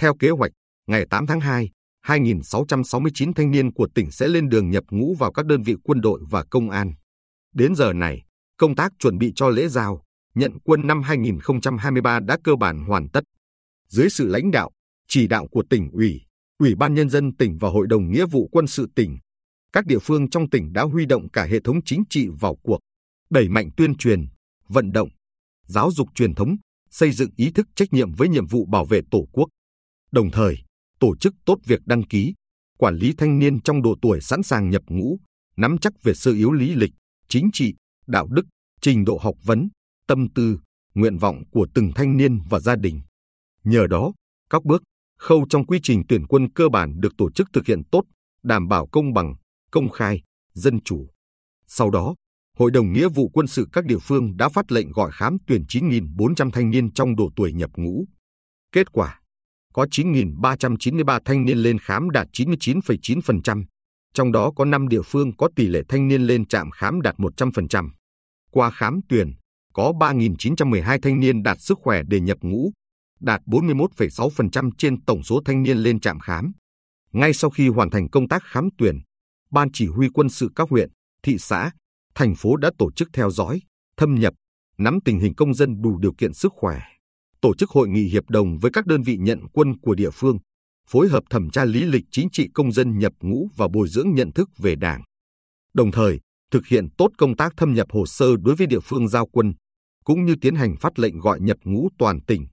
theo 0.00 0.14
kế 0.18 0.30
hoạch, 0.30 0.52
ngày 0.86 1.06
8 1.10 1.26
tháng 1.26 1.40
2, 1.40 1.70
2.669 2.06 3.32
thanh 3.32 3.50
niên 3.50 3.72
của 3.72 3.88
tỉnh 3.94 4.10
sẽ 4.10 4.28
lên 4.28 4.48
đường 4.48 4.70
nhập 4.70 4.84
ngũ 4.90 5.14
vào 5.14 5.32
các 5.32 5.46
đơn 5.46 5.62
vị 5.62 5.74
quân 5.84 6.00
đội 6.00 6.20
và 6.30 6.44
công 6.50 6.70
an. 6.70 6.92
Đến 7.54 7.74
giờ 7.74 7.92
này, 7.92 8.22
công 8.56 8.74
tác 8.74 8.92
chuẩn 8.98 9.18
bị 9.18 9.32
cho 9.36 9.48
lễ 9.48 9.68
giao, 9.68 10.04
nhận 10.34 10.52
quân 10.64 10.86
năm 10.86 11.02
2023 11.02 12.20
đã 12.20 12.38
cơ 12.44 12.56
bản 12.56 12.84
hoàn 12.84 13.08
tất. 13.08 13.24
Dưới 13.88 14.10
sự 14.10 14.26
lãnh 14.26 14.50
đạo, 14.50 14.70
chỉ 15.08 15.26
đạo 15.26 15.46
của 15.50 15.62
tỉnh 15.70 15.90
ủy, 15.92 16.20
Ủy 16.58 16.74
ban 16.74 16.94
Nhân 16.94 17.08
dân 17.10 17.36
tỉnh 17.36 17.58
và 17.60 17.68
Hội 17.68 17.86
đồng 17.88 18.10
Nghĩa 18.10 18.26
vụ 18.26 18.48
quân 18.52 18.66
sự 18.66 18.86
tỉnh, 18.94 19.18
các 19.72 19.86
địa 19.86 19.98
phương 19.98 20.30
trong 20.30 20.50
tỉnh 20.50 20.72
đã 20.72 20.82
huy 20.82 21.06
động 21.06 21.30
cả 21.30 21.44
hệ 21.44 21.60
thống 21.60 21.80
chính 21.84 22.02
trị 22.10 22.28
vào 22.40 22.56
cuộc, 22.62 22.78
đẩy 23.30 23.48
mạnh 23.48 23.70
tuyên 23.76 23.96
truyền, 23.96 24.26
vận 24.68 24.92
động, 24.92 25.08
giáo 25.66 25.90
dục 25.90 26.08
truyền 26.14 26.34
thống, 26.34 26.56
xây 26.90 27.12
dựng 27.12 27.30
ý 27.36 27.50
thức 27.50 27.66
trách 27.74 27.92
nhiệm 27.92 28.12
với 28.12 28.28
nhiệm 28.28 28.46
vụ 28.46 28.66
bảo 28.66 28.84
vệ 28.84 29.00
Tổ 29.10 29.26
quốc. 29.32 29.48
Đồng 30.12 30.30
thời, 30.30 30.58
tổ 30.98 31.16
chức 31.16 31.34
tốt 31.44 31.58
việc 31.64 31.80
đăng 31.86 32.02
ký, 32.02 32.34
quản 32.78 32.94
lý 32.94 33.14
thanh 33.18 33.38
niên 33.38 33.60
trong 33.62 33.82
độ 33.82 33.96
tuổi 34.02 34.20
sẵn 34.20 34.42
sàng 34.42 34.70
nhập 34.70 34.82
ngũ, 34.88 35.18
nắm 35.56 35.78
chắc 35.78 36.02
về 36.02 36.14
sơ 36.14 36.32
yếu 36.32 36.52
lý 36.52 36.74
lịch, 36.74 36.92
chính 37.28 37.50
trị, 37.52 37.74
đạo 38.06 38.26
đức, 38.26 38.46
trình 38.80 39.04
độ 39.04 39.18
học 39.22 39.34
vấn, 39.44 39.68
tâm 40.06 40.28
tư, 40.34 40.58
nguyện 40.94 41.18
vọng 41.18 41.42
của 41.50 41.66
từng 41.74 41.92
thanh 41.94 42.16
niên 42.16 42.40
và 42.50 42.60
gia 42.60 42.76
đình. 42.76 43.00
Nhờ 43.64 43.86
đó, 43.86 44.12
các 44.50 44.64
bước, 44.64 44.82
khâu 45.18 45.46
trong 45.48 45.66
quy 45.66 45.78
trình 45.82 46.02
tuyển 46.08 46.26
quân 46.26 46.52
cơ 46.52 46.68
bản 46.68 47.00
được 47.00 47.12
tổ 47.18 47.30
chức 47.30 47.48
thực 47.52 47.66
hiện 47.66 47.82
tốt, 47.92 48.02
đảm 48.42 48.68
bảo 48.68 48.86
công 48.86 49.12
bằng, 49.12 49.34
công 49.70 49.88
khai, 49.88 50.22
dân 50.52 50.80
chủ. 50.84 51.06
Sau 51.66 51.90
đó, 51.90 52.14
Hội 52.58 52.70
đồng 52.70 52.92
Nghĩa 52.92 53.08
vụ 53.08 53.28
quân 53.28 53.46
sự 53.46 53.68
các 53.72 53.84
địa 53.84 53.98
phương 53.98 54.36
đã 54.36 54.48
phát 54.48 54.72
lệnh 54.72 54.92
gọi 54.92 55.10
khám 55.12 55.36
tuyển 55.46 55.64
9.400 55.68 56.50
thanh 56.50 56.70
niên 56.70 56.92
trong 56.92 57.16
độ 57.16 57.30
tuổi 57.36 57.52
nhập 57.52 57.70
ngũ. 57.76 58.04
Kết 58.72 58.92
quả, 58.92 59.19
có 59.74 59.86
9.393 59.90 61.20
thanh 61.24 61.44
niên 61.44 61.58
lên 61.58 61.78
khám 61.78 62.10
đạt 62.10 62.28
99,9%, 62.32 63.64
trong 64.14 64.32
đó 64.32 64.50
có 64.56 64.64
5 64.64 64.88
địa 64.88 65.02
phương 65.04 65.36
có 65.36 65.48
tỷ 65.56 65.66
lệ 65.66 65.82
thanh 65.88 66.08
niên 66.08 66.22
lên 66.22 66.46
trạm 66.46 66.70
khám 66.70 67.00
đạt 67.00 67.16
100%. 67.16 67.90
Qua 68.50 68.70
khám 68.70 69.00
tuyển, 69.08 69.32
có 69.72 69.92
3.912 70.00 70.98
thanh 71.02 71.20
niên 71.20 71.42
đạt 71.42 71.60
sức 71.60 71.78
khỏe 71.82 72.02
để 72.08 72.20
nhập 72.20 72.38
ngũ, 72.40 72.70
đạt 73.20 73.40
41,6% 73.46 74.70
trên 74.78 75.04
tổng 75.04 75.22
số 75.22 75.40
thanh 75.44 75.62
niên 75.62 75.78
lên 75.78 76.00
trạm 76.00 76.18
khám. 76.18 76.52
Ngay 77.12 77.32
sau 77.32 77.50
khi 77.50 77.68
hoàn 77.68 77.90
thành 77.90 78.08
công 78.08 78.28
tác 78.28 78.42
khám 78.44 78.68
tuyển, 78.78 79.00
Ban 79.50 79.68
chỉ 79.72 79.86
huy 79.86 80.08
quân 80.14 80.28
sự 80.28 80.50
các 80.56 80.70
huyện, 80.70 80.90
thị 81.22 81.38
xã, 81.38 81.70
thành 82.14 82.34
phố 82.34 82.56
đã 82.56 82.70
tổ 82.78 82.92
chức 82.92 83.08
theo 83.12 83.30
dõi, 83.30 83.60
thâm 83.96 84.14
nhập, 84.14 84.34
nắm 84.78 84.98
tình 85.04 85.20
hình 85.20 85.34
công 85.34 85.54
dân 85.54 85.82
đủ 85.82 85.98
điều 85.98 86.12
kiện 86.18 86.34
sức 86.34 86.52
khỏe, 86.56 86.80
tổ 87.40 87.54
chức 87.54 87.70
hội 87.70 87.88
nghị 87.88 88.02
hiệp 88.02 88.30
đồng 88.30 88.58
với 88.58 88.70
các 88.70 88.86
đơn 88.86 89.02
vị 89.02 89.16
nhận 89.16 89.40
quân 89.52 89.78
của 89.78 89.94
địa 89.94 90.10
phương, 90.10 90.38
phối 90.88 91.08
hợp 91.08 91.24
thẩm 91.30 91.50
tra 91.50 91.64
lý 91.64 91.84
lịch 91.84 92.04
chính 92.10 92.28
trị 92.32 92.48
công 92.54 92.72
dân 92.72 92.98
nhập 92.98 93.12
ngũ 93.20 93.48
và 93.56 93.68
bồi 93.68 93.88
dưỡng 93.88 94.14
nhận 94.14 94.32
thức 94.32 94.50
về 94.58 94.74
Đảng. 94.76 95.02
Đồng 95.74 95.92
thời, 95.92 96.20
thực 96.50 96.66
hiện 96.66 96.88
tốt 96.98 97.08
công 97.18 97.36
tác 97.36 97.52
thâm 97.56 97.74
nhập 97.74 97.86
hồ 97.90 98.06
sơ 98.06 98.26
đối 98.36 98.54
với 98.54 98.66
địa 98.66 98.80
phương 98.80 99.08
giao 99.08 99.26
quân, 99.26 99.52
cũng 100.04 100.26
như 100.26 100.34
tiến 100.40 100.54
hành 100.54 100.76
phát 100.76 100.98
lệnh 100.98 101.18
gọi 101.18 101.40
nhập 101.40 101.56
ngũ 101.64 101.88
toàn 101.98 102.20
tỉnh. 102.20 102.46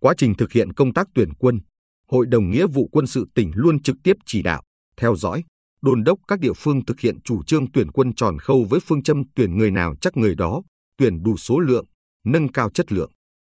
Quá 0.00 0.14
trình 0.16 0.34
thực 0.34 0.52
hiện 0.52 0.72
công 0.72 0.92
tác 0.92 1.06
tuyển 1.14 1.34
quân, 1.34 1.60
Hội 2.10 2.26
đồng 2.26 2.50
Nghĩa 2.50 2.66
vụ 2.66 2.88
quân 2.92 3.06
sự 3.06 3.26
tỉnh 3.34 3.50
luôn 3.54 3.82
trực 3.82 3.96
tiếp 4.04 4.16
chỉ 4.26 4.42
đạo, 4.42 4.62
theo 4.96 5.16
dõi, 5.16 5.44
đôn 5.82 6.04
đốc 6.04 6.18
các 6.28 6.40
địa 6.40 6.52
phương 6.56 6.84
thực 6.84 7.00
hiện 7.00 7.20
chủ 7.20 7.42
trương 7.42 7.72
tuyển 7.72 7.90
quân 7.90 8.14
tròn 8.14 8.38
khâu 8.38 8.66
với 8.70 8.80
phương 8.80 9.02
châm 9.02 9.22
tuyển 9.34 9.58
người 9.58 9.70
nào 9.70 9.94
chắc 10.00 10.16
người 10.16 10.34
đó, 10.34 10.62
tuyển 10.98 11.22
đủ 11.22 11.36
số 11.36 11.58
lượng, 11.58 11.84
nâng 12.24 12.52
cao 12.52 12.70
chất 12.70 12.92
lượng. 12.92 13.10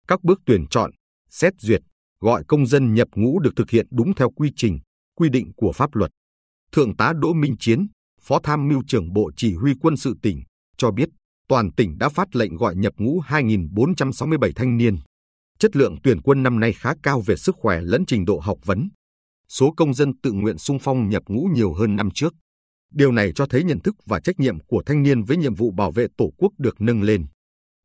Các 0.08 0.24
bước 0.24 0.40
tuyển 0.46 0.66
chọn, 0.70 0.90
xét 1.30 1.52
duyệt, 1.58 1.80
gọi 2.20 2.44
công 2.48 2.66
dân 2.66 2.94
nhập 2.94 3.08
ngũ 3.14 3.40
được 3.40 3.52
thực 3.56 3.70
hiện 3.70 3.86
đúng 3.90 4.14
theo 4.14 4.30
quy 4.30 4.50
trình, 4.56 4.78
quy 5.14 5.28
định 5.28 5.52
của 5.56 5.72
pháp 5.72 5.94
luật. 5.94 6.10
Thượng 6.72 6.96
tá 6.96 7.12
Đỗ 7.12 7.32
Minh 7.32 7.54
Chiến, 7.60 7.86
Phó 8.20 8.40
Tham 8.42 8.68
mưu 8.68 8.82
trưởng 8.86 9.12
Bộ 9.12 9.30
Chỉ 9.36 9.54
huy 9.54 9.72
quân 9.80 9.96
sự 9.96 10.14
tỉnh, 10.22 10.42
cho 10.76 10.90
biết 10.90 11.08
toàn 11.48 11.72
tỉnh 11.72 11.98
đã 11.98 12.08
phát 12.08 12.36
lệnh 12.36 12.56
gọi 12.56 12.76
nhập 12.76 12.92
ngũ 12.96 13.20
2.467 13.20 14.52
thanh 14.56 14.76
niên. 14.76 14.96
Chất 15.58 15.76
lượng 15.76 15.96
tuyển 16.02 16.22
quân 16.22 16.42
năm 16.42 16.60
nay 16.60 16.72
khá 16.72 16.92
cao 17.02 17.20
về 17.20 17.36
sức 17.36 17.56
khỏe 17.58 17.80
lẫn 17.80 18.06
trình 18.06 18.24
độ 18.24 18.38
học 18.38 18.58
vấn. 18.64 18.88
Số 19.48 19.72
công 19.76 19.94
dân 19.94 20.20
tự 20.22 20.32
nguyện 20.32 20.58
sung 20.58 20.78
phong 20.80 21.08
nhập 21.08 21.22
ngũ 21.26 21.48
nhiều 21.54 21.72
hơn 21.74 21.96
năm 21.96 22.08
trước. 22.14 22.34
Điều 22.92 23.12
này 23.12 23.32
cho 23.34 23.46
thấy 23.46 23.64
nhận 23.64 23.80
thức 23.80 23.94
và 24.06 24.20
trách 24.20 24.40
nhiệm 24.40 24.60
của 24.60 24.82
thanh 24.86 25.02
niên 25.02 25.22
với 25.22 25.36
nhiệm 25.36 25.54
vụ 25.54 25.70
bảo 25.70 25.92
vệ 25.92 26.06
Tổ 26.16 26.32
quốc 26.38 26.52
được 26.58 26.80
nâng 26.80 27.02
lên. 27.02 27.26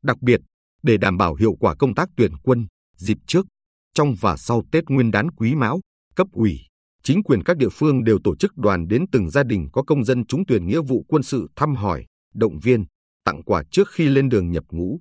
Đặc 0.02 0.22
biệt, 0.22 0.40
để 0.82 0.96
đảm 0.96 1.16
bảo 1.16 1.34
hiệu 1.34 1.54
quả 1.60 1.74
công 1.74 1.94
tác 1.94 2.08
tuyển 2.16 2.32
quân, 2.42 2.66
dịp 2.96 3.18
trước, 3.26 3.46
trong 3.94 4.14
và 4.20 4.36
sau 4.36 4.62
Tết 4.72 4.84
Nguyên 4.88 5.10
đán 5.10 5.30
Quý 5.30 5.54
Mão, 5.54 5.80
cấp 6.14 6.26
ủy, 6.32 6.60
chính 7.02 7.22
quyền 7.22 7.42
các 7.42 7.56
địa 7.56 7.68
phương 7.72 8.04
đều 8.04 8.18
tổ 8.24 8.36
chức 8.36 8.56
đoàn 8.56 8.88
đến 8.88 9.04
từng 9.12 9.30
gia 9.30 9.42
đình 9.42 9.68
có 9.72 9.82
công 9.82 10.04
dân 10.04 10.26
trúng 10.26 10.46
tuyển 10.48 10.66
nghĩa 10.66 10.80
vụ 10.80 11.04
quân 11.08 11.22
sự 11.22 11.48
thăm 11.56 11.74
hỏi, 11.74 12.06
động 12.34 12.58
viên, 12.58 12.84
tặng 13.24 13.42
quà 13.42 13.62
trước 13.70 13.88
khi 13.90 14.08
lên 14.08 14.28
đường 14.28 14.50
nhập 14.50 14.64
ngũ. 14.70 15.00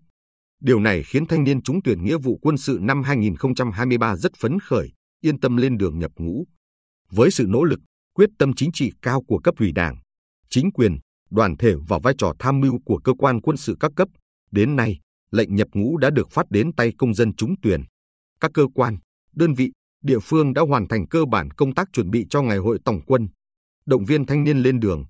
Điều 0.62 0.80
này 0.80 1.04
khiến 1.04 1.26
thanh 1.26 1.44
niên 1.44 1.62
trúng 1.62 1.80
tuyển 1.84 2.04
nghĩa 2.04 2.18
vụ 2.18 2.40
quân 2.42 2.58
sự 2.58 2.78
năm 2.82 3.04
2023 3.04 4.16
rất 4.16 4.32
phấn 4.38 4.60
khởi, 4.60 4.92
yên 5.22 5.40
tâm 5.40 5.58
lên 5.58 5.78
đường 5.78 6.00
nhập 6.00 6.12
ngũ. 6.18 6.46
Với 7.10 7.32
sự 7.32 7.46
nỗ 7.48 7.64
lực, 7.64 7.80
quyết 8.14 8.30
tâm 8.40 8.54
chính 8.54 8.72
trị 8.74 8.92
cao 9.02 9.22
của 9.28 9.40
cấp 9.40 9.56
ủy 9.60 9.72
đảng, 9.72 9.98
chính 10.50 10.72
quyền, 10.72 10.98
đoàn 11.30 11.58
thể 11.58 11.74
và 11.88 12.00
vai 12.00 12.14
trò 12.18 12.34
tham 12.40 12.60
mưu 12.60 12.80
của 12.86 12.98
cơ 12.98 13.14
quan 13.18 13.42
quân 13.42 13.58
sự 13.58 13.78
các 13.80 13.92
cấp, 13.96 14.08
đến 14.52 14.76
nay, 14.76 15.00
lệnh 15.32 15.56
nhập 15.56 15.68
ngũ 15.74 15.98
đã 15.98 16.10
được 16.10 16.32
phát 16.32 16.52
đến 16.52 16.72
tay 16.78 16.92
công 16.98 17.14
dân 17.14 17.36
trúng 17.36 17.56
tuyển. 17.62 17.84
Các 18.40 18.52
cơ 18.54 18.66
quan, 18.76 18.98
đơn 19.34 19.54
vị, 19.54 19.72
địa 20.04 20.20
phương 20.20 20.54
đã 20.54 20.62
hoàn 20.62 20.88
thành 20.88 21.08
cơ 21.08 21.26
bản 21.26 21.52
công 21.52 21.74
tác 21.74 21.88
chuẩn 21.94 22.10
bị 22.10 22.26
cho 22.30 22.42
ngày 22.42 22.58
hội 22.58 22.80
tổng 22.86 23.02
quân, 23.06 23.28
động 23.86 24.06
viên 24.06 24.26
thanh 24.26 24.44
niên 24.44 24.58
lên 24.58 24.80
đường. 24.80 25.06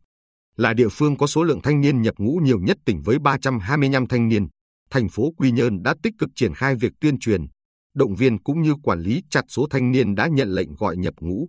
Là 0.57 0.73
địa 0.73 0.89
phương 0.91 1.17
có 1.17 1.27
số 1.27 1.43
lượng 1.43 1.61
thanh 1.63 1.81
niên 1.81 2.01
nhập 2.01 2.15
ngũ 2.17 2.39
nhiều 2.43 2.59
nhất 2.59 2.77
tỉnh 2.85 3.01
với 3.01 3.19
325 3.19 4.07
thanh 4.07 4.27
niên, 4.27 4.47
thành 4.89 5.09
phố 5.09 5.31
Quy 5.37 5.51
Nhơn 5.51 5.83
đã 5.83 5.95
tích 6.03 6.13
cực 6.19 6.29
triển 6.35 6.53
khai 6.53 6.75
việc 6.75 6.93
tuyên 7.01 7.19
truyền, 7.19 7.45
động 7.93 8.15
viên 8.15 8.43
cũng 8.43 8.61
như 8.61 8.75
quản 8.83 8.99
lý 8.99 9.21
chặt 9.29 9.45
số 9.47 9.67
thanh 9.69 9.91
niên 9.91 10.15
đã 10.15 10.27
nhận 10.27 10.49
lệnh 10.49 10.75
gọi 10.75 10.97
nhập 10.97 11.13
ngũ. 11.19 11.47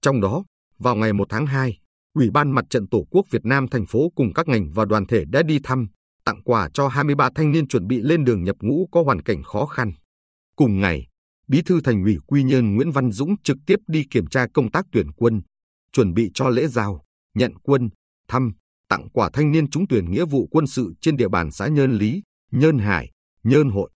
Trong 0.00 0.20
đó, 0.20 0.44
vào 0.78 0.96
ngày 0.96 1.12
1 1.12 1.26
tháng 1.28 1.46
2, 1.46 1.78
Ủy 2.14 2.30
ban 2.30 2.50
Mặt 2.50 2.64
trận 2.70 2.88
Tổ 2.88 3.06
quốc 3.10 3.26
Việt 3.30 3.44
Nam 3.44 3.68
thành 3.68 3.86
phố 3.86 4.10
cùng 4.14 4.32
các 4.32 4.48
ngành 4.48 4.70
và 4.74 4.84
đoàn 4.84 5.06
thể 5.06 5.24
đã 5.24 5.42
đi 5.42 5.58
thăm, 5.62 5.88
tặng 6.24 6.42
quà 6.42 6.68
cho 6.74 6.88
23 6.88 7.30
thanh 7.34 7.52
niên 7.52 7.68
chuẩn 7.68 7.86
bị 7.86 8.00
lên 8.02 8.24
đường 8.24 8.44
nhập 8.44 8.56
ngũ 8.60 8.88
có 8.92 9.02
hoàn 9.02 9.22
cảnh 9.22 9.42
khó 9.42 9.66
khăn. 9.66 9.92
Cùng 10.56 10.80
ngày, 10.80 11.06
Bí 11.48 11.62
thư 11.62 11.80
Thành 11.80 12.04
ủy 12.04 12.16
Quy 12.26 12.42
Nhơn 12.42 12.74
Nguyễn 12.74 12.90
Văn 12.90 13.12
Dũng 13.12 13.42
trực 13.42 13.56
tiếp 13.66 13.76
đi 13.86 14.04
kiểm 14.10 14.26
tra 14.26 14.46
công 14.54 14.70
tác 14.70 14.86
tuyển 14.92 15.12
quân, 15.16 15.42
chuẩn 15.92 16.14
bị 16.14 16.30
cho 16.34 16.48
lễ 16.48 16.66
giao, 16.66 17.02
nhận 17.34 17.52
quân, 17.62 17.88
thăm, 18.28 18.52
tặng 18.88 19.08
quà 19.12 19.30
thanh 19.32 19.52
niên 19.52 19.70
trúng 19.70 19.84
tuyển 19.88 20.10
nghĩa 20.10 20.24
vụ 20.24 20.48
quân 20.50 20.66
sự 20.66 20.92
trên 21.00 21.16
địa 21.16 21.28
bàn 21.28 21.50
xã 21.50 21.66
Nhơn 21.68 21.92
Lý, 21.92 22.22
Nhơn 22.50 22.78
Hải, 22.78 23.10
Nhơn 23.42 23.70
Hội. 23.70 23.90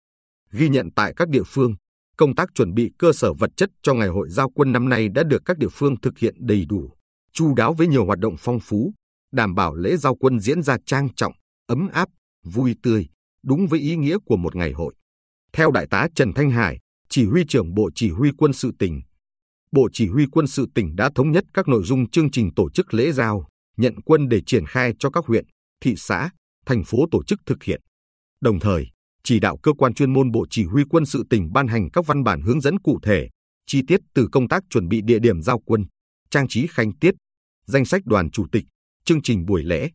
Ghi 0.52 0.68
nhận 0.68 0.88
tại 0.96 1.12
các 1.16 1.28
địa 1.28 1.42
phương, 1.46 1.74
công 2.16 2.34
tác 2.34 2.48
chuẩn 2.54 2.74
bị 2.74 2.90
cơ 2.98 3.12
sở 3.12 3.32
vật 3.32 3.50
chất 3.56 3.70
cho 3.82 3.94
ngày 3.94 4.08
hội 4.08 4.28
giao 4.30 4.50
quân 4.50 4.72
năm 4.72 4.88
nay 4.88 5.08
đã 5.08 5.22
được 5.22 5.42
các 5.44 5.58
địa 5.58 5.68
phương 5.72 6.00
thực 6.00 6.18
hiện 6.18 6.34
đầy 6.38 6.64
đủ, 6.68 6.90
chu 7.32 7.54
đáo 7.54 7.74
với 7.74 7.86
nhiều 7.86 8.06
hoạt 8.06 8.18
động 8.18 8.34
phong 8.38 8.60
phú, 8.60 8.92
đảm 9.32 9.54
bảo 9.54 9.74
lễ 9.74 9.96
giao 9.96 10.14
quân 10.14 10.40
diễn 10.40 10.62
ra 10.62 10.76
trang 10.86 11.14
trọng, 11.14 11.32
ấm 11.66 11.88
áp, 11.92 12.08
vui 12.48 12.74
tươi, 12.82 13.06
đúng 13.42 13.66
với 13.66 13.80
ý 13.80 13.96
nghĩa 13.96 14.18
của 14.26 14.36
một 14.36 14.56
ngày 14.56 14.72
hội. 14.72 14.94
Theo 15.52 15.70
Đại 15.70 15.86
tá 15.90 16.08
Trần 16.14 16.32
Thanh 16.34 16.50
Hải, 16.50 16.78
chỉ 17.08 17.26
huy 17.26 17.44
trưởng 17.48 17.74
Bộ 17.74 17.90
Chỉ 17.94 18.10
huy 18.10 18.30
quân 18.38 18.52
sự 18.52 18.72
tỉnh, 18.78 19.00
Bộ 19.72 19.88
Chỉ 19.92 20.08
huy 20.08 20.26
quân 20.32 20.46
sự 20.46 20.66
tỉnh 20.74 20.96
đã 20.96 21.10
thống 21.14 21.32
nhất 21.32 21.44
các 21.54 21.68
nội 21.68 21.82
dung 21.84 22.10
chương 22.10 22.30
trình 22.30 22.54
tổ 22.56 22.70
chức 22.70 22.94
lễ 22.94 23.12
giao, 23.12 23.48
nhận 23.76 23.94
quân 24.04 24.28
để 24.28 24.40
triển 24.46 24.66
khai 24.66 24.92
cho 24.98 25.10
các 25.10 25.24
huyện, 25.26 25.44
thị 25.80 25.94
xã, 25.96 26.30
thành 26.66 26.84
phố 26.84 26.98
tổ 27.10 27.24
chức 27.24 27.40
thực 27.46 27.62
hiện. 27.62 27.80
Đồng 28.40 28.60
thời, 28.60 28.86
chỉ 29.22 29.40
đạo 29.40 29.56
cơ 29.62 29.72
quan 29.72 29.94
chuyên 29.94 30.12
môn 30.12 30.30
Bộ 30.30 30.46
Chỉ 30.50 30.64
huy 30.64 30.82
quân 30.90 31.06
sự 31.06 31.24
tỉnh 31.30 31.52
ban 31.52 31.68
hành 31.68 31.90
các 31.90 32.06
văn 32.06 32.24
bản 32.24 32.42
hướng 32.42 32.60
dẫn 32.60 32.78
cụ 32.78 32.98
thể, 33.02 33.28
chi 33.66 33.82
tiết 33.86 34.00
từ 34.14 34.28
công 34.32 34.48
tác 34.48 34.62
chuẩn 34.70 34.88
bị 34.88 35.00
địa 35.04 35.18
điểm 35.18 35.42
giao 35.42 35.58
quân, 35.58 35.84
trang 36.30 36.48
trí 36.48 36.66
khanh 36.66 36.98
tiết, 36.98 37.14
danh 37.66 37.84
sách 37.84 38.02
đoàn 38.04 38.30
chủ 38.30 38.46
tịch, 38.52 38.64
chương 39.04 39.22
trình 39.22 39.46
buổi 39.46 39.62
lễ. 39.62 39.90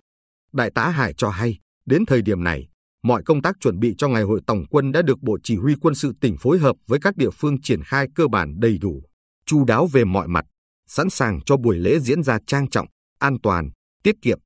Đại 0.54 0.72
tá 0.76 0.90
Hải 0.90 1.14
cho 1.14 1.30
hay, 1.30 1.58
đến 1.86 2.06
thời 2.06 2.22
điểm 2.22 2.44
này, 2.44 2.68
mọi 3.04 3.24
công 3.26 3.42
tác 3.42 3.56
chuẩn 3.60 3.80
bị 3.80 3.96
cho 3.98 4.08
ngày 4.08 4.24
hội 4.24 4.42
tổng 4.48 4.66
quân 4.70 4.92
đã 4.92 5.02
được 5.02 5.22
Bộ 5.22 5.38
Chỉ 5.44 5.56
huy 5.56 5.76
quân 5.82 5.96
sự 5.96 6.14
tỉnh 6.22 6.38
phối 6.38 6.60
hợp 6.60 6.76
với 6.88 7.00
các 7.00 7.18
địa 7.18 7.30
phương 7.30 7.62
triển 7.62 7.84
khai 7.84 8.08
cơ 8.16 8.28
bản 8.28 8.56
đầy 8.60 8.78
đủ, 8.78 9.04
chu 9.46 9.66
đáo 9.66 9.88
về 9.88 10.04
mọi 10.04 10.28
mặt, 10.28 10.46
sẵn 10.88 11.10
sàng 11.10 11.40
cho 11.46 11.58
buổi 11.58 11.78
lễ 11.78 12.00
diễn 12.00 12.24
ra 12.24 12.38
trang 12.48 12.70
trọng, 12.70 12.88
an 13.20 13.38
toàn, 13.44 13.70
tiết 14.04 14.16
kiệm. 14.22 14.40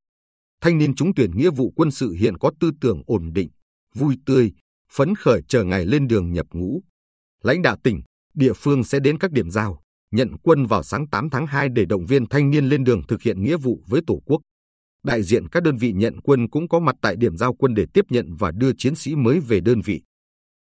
Thanh 0.62 0.78
niên 0.78 0.96
trúng 0.96 1.14
tuyển 1.16 1.32
nghĩa 1.38 1.50
vụ 1.50 1.74
quân 1.76 1.92
sự 1.92 2.12
hiện 2.12 2.38
có 2.38 2.52
tư 2.60 2.72
tưởng 2.82 3.02
ổn 3.06 3.34
định, 3.34 3.50
vui 3.96 4.18
tươi, 4.26 4.52
phấn 4.92 5.16
khởi 5.16 5.42
chờ 5.48 5.64
ngày 5.64 5.86
lên 5.86 6.08
đường 6.08 6.32
nhập 6.32 6.46
ngũ. 6.52 6.82
Lãnh 7.44 7.62
đạo 7.62 7.78
tỉnh, 7.84 8.02
địa 8.34 8.54
phương 8.54 8.84
sẽ 8.84 9.00
đến 9.00 9.18
các 9.18 9.32
điểm 9.32 9.52
giao, 9.52 9.82
nhận 10.12 10.38
quân 10.44 10.66
vào 10.66 10.84
sáng 10.84 11.08
8 11.08 11.30
tháng 11.30 11.48
2 11.48 11.70
để 11.70 11.86
động 11.86 12.06
viên 12.06 12.26
thanh 12.30 12.50
niên 12.50 12.66
lên 12.66 12.84
đường 12.84 13.02
thực 13.08 13.22
hiện 13.22 13.44
nghĩa 13.44 13.58
vụ 13.58 13.84
với 13.88 14.02
Tổ 14.08 14.22
quốc. 14.26 14.42
Đại 15.04 15.24
diện 15.24 15.48
các 15.48 15.64
đơn 15.64 15.78
vị 15.78 15.94
nhận 15.94 16.22
quân 16.22 16.48
cũng 16.50 16.68
có 16.68 16.80
mặt 16.80 16.96
tại 17.02 17.16
điểm 17.16 17.38
giao 17.38 17.54
quân 17.54 17.74
để 17.74 17.86
tiếp 17.94 18.06
nhận 18.10 18.36
và 18.36 18.52
đưa 18.52 18.72
chiến 18.78 18.96
sĩ 18.96 19.16
mới 19.16 19.40
về 19.40 19.60
đơn 19.60 19.82
vị. 19.86 20.02